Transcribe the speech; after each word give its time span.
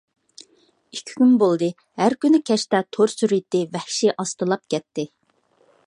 ئىككى 0.95 1.17
كۈن 1.19 1.35
بولدى، 1.43 1.69
ھەر 2.03 2.15
كۈنى 2.25 2.39
كەچتە 2.51 2.81
تور 2.97 3.13
سۈرئىتى 3.17 3.63
ۋەھشىي 3.77 4.15
ئاستىلاپ 4.17 4.67
كەتتى. 4.77 5.07